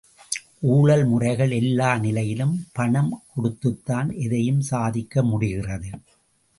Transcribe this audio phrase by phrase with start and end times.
[0.59, 5.91] ஊழல் முறைகள் எல்லா நிலையிலும் பணம் கொடுத்துத்தான் எதையும் சாதிக்கமுடிகிறது.